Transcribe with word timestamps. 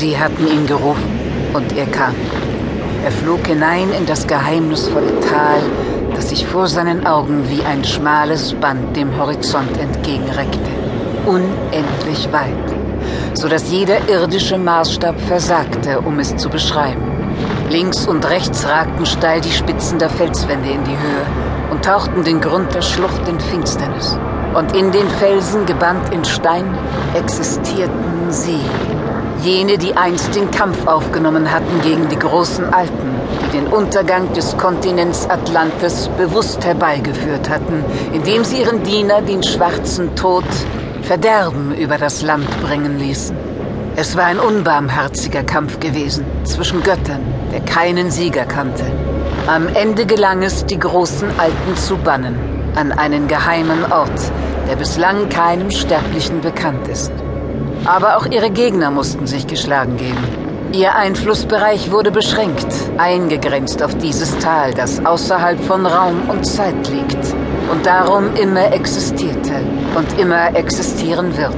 Sie 0.00 0.18
hatten 0.18 0.46
ihn 0.46 0.66
gerufen 0.66 1.20
und 1.52 1.76
er 1.76 1.84
kam. 1.84 2.14
Er 3.04 3.12
flog 3.12 3.46
hinein 3.46 3.92
in 3.92 4.06
das 4.06 4.26
geheimnisvolle 4.26 5.20
Tal, 5.20 5.60
das 6.14 6.30
sich 6.30 6.46
vor 6.46 6.68
seinen 6.68 7.06
Augen 7.06 7.44
wie 7.50 7.62
ein 7.66 7.84
schmales 7.84 8.54
Band 8.54 8.96
dem 8.96 9.14
Horizont 9.18 9.78
entgegenreckte. 9.78 10.70
Unendlich 11.26 12.32
weit, 12.32 12.74
so 13.34 13.46
dass 13.46 13.70
jeder 13.70 14.08
irdische 14.08 14.56
Maßstab 14.56 15.20
versagte, 15.20 16.00
um 16.00 16.18
es 16.18 16.34
zu 16.34 16.48
beschreiben. 16.48 17.02
Links 17.68 18.06
und 18.06 18.26
rechts 18.26 18.66
ragten 18.66 19.04
steil 19.04 19.42
die 19.42 19.52
Spitzen 19.52 19.98
der 19.98 20.08
Felswände 20.08 20.70
in 20.70 20.84
die 20.84 20.96
Höhe 20.96 21.26
und 21.70 21.84
tauchten 21.84 22.24
den 22.24 22.40
Grund 22.40 22.74
der 22.74 22.80
Schlucht 22.80 23.28
in 23.28 23.38
Finsternis. 23.38 24.18
Und 24.54 24.74
in 24.74 24.92
den 24.92 25.10
Felsen, 25.18 25.66
gebannt 25.66 26.10
in 26.10 26.24
Stein, 26.24 26.64
existierten 27.14 28.30
sie. 28.30 28.60
Jene, 29.42 29.78
die 29.78 29.96
einst 29.96 30.34
den 30.34 30.50
Kampf 30.50 30.86
aufgenommen 30.86 31.50
hatten 31.50 31.80
gegen 31.82 32.08
die 32.08 32.18
großen 32.18 32.72
Alten, 32.74 33.14
die 33.46 33.56
den 33.56 33.66
Untergang 33.68 34.32
des 34.34 34.56
Kontinents 34.58 35.28
Atlantis 35.30 36.10
bewusst 36.18 36.64
herbeigeführt 36.64 37.48
hatten, 37.48 37.84
indem 38.12 38.44
sie 38.44 38.60
ihren 38.60 38.82
Diener 38.82 39.22
den 39.22 39.42
schwarzen 39.42 40.14
Tod 40.14 40.44
Verderben 41.02 41.74
über 41.74 41.96
das 41.96 42.22
Land 42.22 42.48
bringen 42.62 42.98
ließen. 42.98 43.36
Es 43.96 44.16
war 44.16 44.24
ein 44.24 44.38
unbarmherziger 44.38 45.42
Kampf 45.42 45.80
gewesen 45.80 46.24
zwischen 46.44 46.82
Göttern, 46.82 47.22
der 47.52 47.60
keinen 47.60 48.10
Sieger 48.10 48.44
kannte. 48.44 48.84
Am 49.46 49.68
Ende 49.68 50.06
gelang 50.06 50.42
es, 50.42 50.66
die 50.66 50.78
großen 50.78 51.28
Alten 51.38 51.76
zu 51.76 51.96
bannen, 51.96 52.38
an 52.76 52.92
einen 52.92 53.26
geheimen 53.26 53.90
Ort, 53.90 54.20
der 54.68 54.76
bislang 54.76 55.28
keinem 55.30 55.70
Sterblichen 55.70 56.40
bekannt 56.42 56.86
ist. 56.88 57.12
Aber 57.90 58.16
auch 58.16 58.26
ihre 58.26 58.50
Gegner 58.50 58.92
mussten 58.92 59.26
sich 59.26 59.48
geschlagen 59.48 59.96
geben. 59.96 60.24
Ihr 60.72 60.94
Einflussbereich 60.94 61.90
wurde 61.90 62.12
beschränkt, 62.12 62.68
eingegrenzt 62.98 63.82
auf 63.82 63.96
dieses 63.96 64.38
Tal, 64.38 64.72
das 64.72 65.04
außerhalb 65.04 65.60
von 65.64 65.84
Raum 65.84 66.30
und 66.30 66.46
Zeit 66.46 66.88
liegt 66.88 67.34
und 67.72 67.84
darum 67.84 68.36
immer 68.36 68.72
existierte 68.72 69.54
und 69.96 70.20
immer 70.20 70.54
existieren 70.54 71.36
wird 71.36 71.56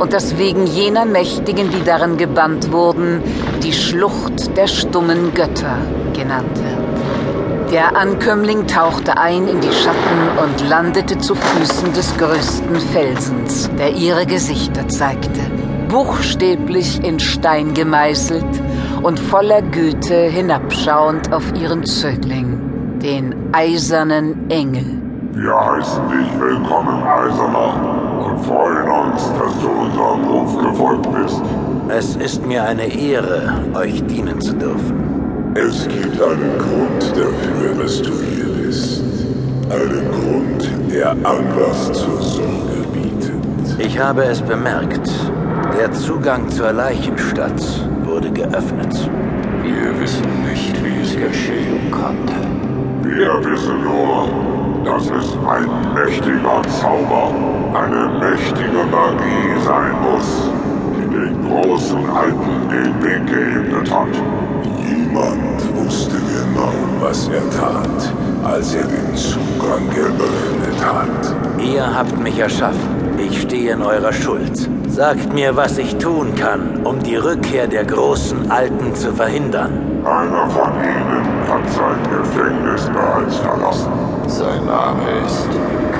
und 0.00 0.12
das 0.12 0.36
wegen 0.36 0.66
jener 0.66 1.04
Mächtigen, 1.04 1.70
die 1.70 1.84
darin 1.84 2.16
gebannt 2.16 2.72
wurden, 2.72 3.22
die 3.62 3.72
Schlucht 3.72 4.56
der 4.56 4.66
stummen 4.66 5.32
Götter 5.32 5.78
genannt 6.12 6.56
wird. 6.56 7.72
Der 7.72 7.94
Ankömmling 7.96 8.66
tauchte 8.66 9.18
ein 9.18 9.46
in 9.46 9.60
die 9.60 9.72
Schatten 9.72 10.42
und 10.42 10.68
landete 10.68 11.18
zu 11.18 11.34
Füßen 11.34 11.92
des 11.92 12.16
größten 12.16 12.76
Felsens, 12.92 13.70
der 13.78 13.92
ihre 13.92 14.24
Gesichter 14.24 14.88
zeigte, 14.88 15.47
buchstäblich 15.88 17.02
in 17.02 17.18
Stein 17.18 17.74
gemeißelt 17.74 18.44
und 19.02 19.18
voller 19.18 19.62
Güte 19.62 20.14
hinabschauend 20.14 21.32
auf 21.32 21.44
ihren 21.54 21.84
Zögling, 21.84 22.98
den 23.02 23.34
eisernen 23.52 24.50
Engel. 24.50 24.84
Wir 25.32 25.54
heißen 25.54 26.02
dich 26.08 26.40
willkommen, 26.40 27.02
Eiserner, 27.02 28.24
und 28.24 28.38
freuen 28.44 28.88
uns, 28.88 29.22
dass 29.38 29.60
du 29.60 29.68
unserem 29.68 30.24
Ruf 30.24 30.58
gefolgt 30.58 31.08
bist. 31.12 31.42
Es 31.88 32.16
ist 32.16 32.44
mir 32.46 32.64
eine 32.64 32.86
Ehre, 32.86 33.62
euch 33.74 34.04
dienen 34.06 34.40
zu 34.40 34.52
dürfen. 34.54 35.52
Es 35.54 35.88
gibt 35.88 36.20
einen 36.20 36.58
Grund 36.58 37.12
dafür, 37.12 37.82
dass 37.82 38.02
du 38.02 38.10
hier 38.10 38.66
bist. 38.66 39.02
Einen 39.70 40.10
Grund, 40.10 40.70
der 40.92 41.10
Anlass 41.10 41.92
zur 41.92 42.20
Sorge 42.20 42.84
bietet. 42.92 43.78
Ich 43.78 43.98
habe 43.98 44.24
es 44.24 44.42
bemerkt. 44.42 45.10
Der 45.78 45.92
Zugang 45.92 46.48
zur 46.48 46.72
Leichenstadt 46.72 47.62
wurde 48.02 48.32
geöffnet. 48.32 49.08
Wir 49.62 50.00
wissen 50.00 50.26
nicht, 50.50 50.74
wie 50.84 51.00
es 51.00 51.14
geschehen 51.14 51.88
konnte. 51.92 52.34
Wir 53.04 53.28
wissen 53.48 53.84
nur, 53.84 54.28
dass 54.84 55.04
es 55.04 55.36
ein 55.46 55.94
mächtiger 55.94 56.62
Zauber, 56.80 57.32
eine 57.74 58.08
mächtige 58.18 58.82
Magie 58.90 59.54
sein 59.64 59.92
muss, 60.02 60.50
die 60.96 61.14
den 61.14 61.48
großen 61.48 62.10
Alten 62.10 62.68
den 62.68 63.00
Weg 63.04 63.26
geebnet 63.28 63.88
hat. 63.88 64.08
Niemand 64.82 65.76
wusste 65.76 66.16
genau, 66.16 66.72
was 66.98 67.28
er 67.28 67.48
tat, 67.50 68.12
als 68.44 68.74
er 68.74 68.84
den 68.84 69.16
Zugang 69.16 69.88
geöffnet 69.90 70.84
hat. 70.84 71.62
Ihr 71.62 71.94
habt 71.94 72.18
mich 72.18 72.38
erschaffen. 72.38 72.98
Ich 73.18 73.42
stehe 73.42 73.72
in 73.72 73.82
eurer 73.82 74.12
Schuld. 74.12 74.68
Sagt 74.88 75.32
mir, 75.32 75.56
was 75.56 75.78
ich 75.78 75.96
tun 75.96 76.34
kann, 76.34 76.84
um 76.84 77.02
die 77.02 77.16
Rückkehr 77.16 77.66
der 77.66 77.84
großen 77.84 78.50
Alten 78.50 78.94
zu 78.94 79.12
verhindern. 79.12 79.72
Einer 80.04 80.48
von 80.50 80.72
ihnen 80.74 81.24
hat 81.48 81.68
sein 81.70 81.98
Gefängnis 82.10 82.86
bereits 82.86 83.36
verlassen. 83.36 83.92
Sein 84.26 84.64
Name 84.66 85.02
ist 85.26 85.48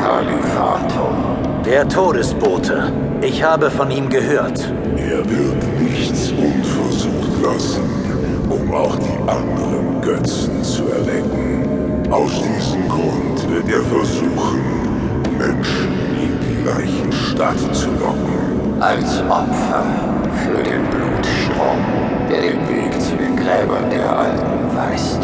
Kalifato. 0.01 1.11
Der 1.65 1.89
Todesbote. 1.89 2.93
Ich 3.21 3.43
habe 3.43 3.71
von 3.71 3.91
ihm 3.91 4.09
gehört. 4.09 4.73
Er 4.97 5.19
wird 5.19 5.81
nichts 5.81 6.33
unversucht 6.33 7.43
lassen, 7.43 7.83
um 8.49 8.73
auch 8.73 8.97
die 8.97 9.29
anderen 9.29 10.01
Götzen 10.01 10.63
zu 10.63 10.85
erwecken. 10.85 11.78
Aus 12.11 12.31
diesem 12.43 12.89
Grund 12.89 13.51
wird 13.51 13.69
er 13.69 13.83
versuchen, 13.83 14.63
Menschen 15.37 15.89
in 16.17 16.41
die 16.41 16.65
Leichenstadt 16.67 17.59
zu 17.75 17.91
locken. 18.01 18.81
Als 18.81 19.21
Opfer 19.29 19.85
für 20.43 20.63
den 20.63 20.85
Blutstrom, 20.89 21.79
der 22.31 22.41
den 22.41 22.69
Weg 22.69 22.99
zu 22.99 23.15
den 23.15 23.37
Gräbern 23.37 23.91
der 23.91 24.11
Alten 24.11 24.75
weist. 24.75 25.21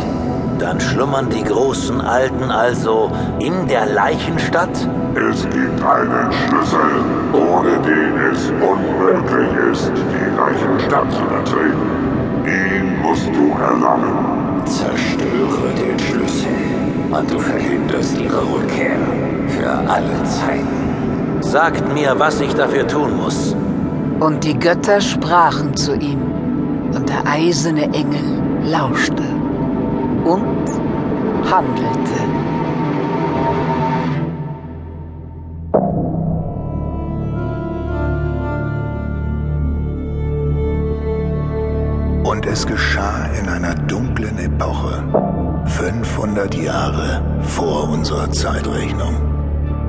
Dann 0.58 0.78
schlummern 0.78 1.30
die 1.30 1.42
großen 1.42 2.02
Alten 2.02 2.50
also 2.50 3.10
in 3.38 3.66
der 3.66 3.86
Leichenstadt? 3.86 4.76
Es 5.14 5.42
gibt 5.44 5.82
einen 5.82 6.32
Schlüssel, 6.32 7.02
ohne 7.32 7.78
den 7.78 8.18
es 8.30 8.50
unmöglich 8.50 9.72
ist, 9.72 9.90
die 9.94 10.36
Leichenstadt 10.36 11.10
zu 11.12 11.22
betreten. 11.22 11.73
Musst 13.14 13.30
du 13.32 13.52
erlangen. 13.62 14.66
Zerstöre 14.66 15.68
den 15.78 15.96
Schlüssel 16.00 16.48
und 17.12 17.30
du 17.30 17.38
verhinderst 17.38 18.18
ihre 18.20 18.42
Rückkehr 18.42 18.98
für 19.46 19.70
alle 19.88 20.20
Zeiten. 20.24 21.38
Sagt 21.40 21.94
mir, 21.94 22.18
was 22.18 22.40
ich 22.40 22.52
dafür 22.54 22.88
tun 22.88 23.16
muss. 23.16 23.54
Und 24.18 24.42
die 24.42 24.58
Götter 24.58 25.00
sprachen 25.00 25.76
zu 25.76 25.94
ihm, 25.94 26.22
und 26.92 27.08
der 27.08 27.24
eiserne 27.24 27.84
Engel 27.84 28.42
lauschte 28.64 29.22
und 30.24 30.64
handelte. 31.48 32.18
Es 42.54 42.64
geschah 42.68 43.26
in 43.36 43.48
einer 43.48 43.74
dunklen 43.74 44.38
Epoche, 44.38 45.02
500 45.64 46.54
Jahre 46.54 47.20
vor 47.40 47.88
unserer 47.88 48.30
Zeitrechnung, 48.30 49.16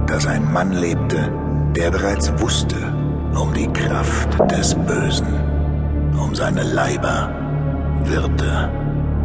dass 0.08 0.26
ein 0.26 0.52
Mann 0.52 0.72
lebte, 0.72 1.31
der 1.75 1.92
bereits 1.92 2.34
wusste 2.42 2.78
um 3.40 3.54
die 3.54 3.68
Kraft 3.68 4.40
des 4.50 4.74
Bösen, 4.74 5.28
um 6.20 6.34
seine 6.34 6.64
Leiber, 6.64 7.30
Wirte, 8.06 8.72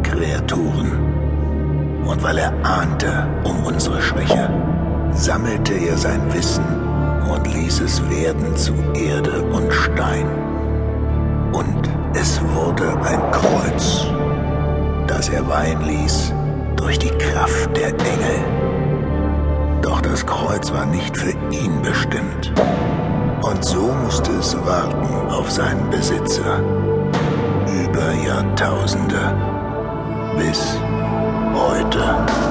Kreaturen. 0.03 0.91
Und 2.05 2.21
weil 2.21 2.37
er 2.37 2.53
ahnte 2.63 3.25
um 3.43 3.65
unsere 3.65 4.03
Schwäche, 4.03 4.51
sammelte 5.13 5.73
er 5.73 5.97
sein 5.97 6.21
Wissen 6.31 6.65
und 7.33 7.51
ließ 7.51 7.81
es 7.81 8.07
werden 8.07 8.55
zu 8.55 8.73
Erde 8.93 9.41
und 9.51 9.73
Stein. 9.73 10.27
Und 11.53 12.00
es 12.13 12.41
wurde 12.41 12.89
ein 13.03 13.31
Kreuz, 13.31 14.07
das 15.07 15.29
er 15.29 15.47
weihen 15.47 15.81
ließ 15.81 16.33
durch 16.75 16.99
die 16.99 17.09
Kraft 17.09 17.75
der 17.75 17.89
Engel. 17.89 19.81
Doch 19.81 20.01
das 20.01 20.25
Kreuz 20.25 20.71
war 20.71 20.85
nicht 20.85 21.17
für 21.17 21.31
ihn 21.51 21.81
bestimmt. 21.81 22.51
Und 23.41 23.65
so 23.65 23.91
musste 24.03 24.31
es 24.33 24.55
warten 24.65 25.29
auf 25.29 25.49
seinen 25.49 25.89
Besitzer. 25.89 26.59
Über 27.85 28.13
Jahrtausende. 28.25 29.35
Bis 30.37 30.77
heute. 31.53 32.50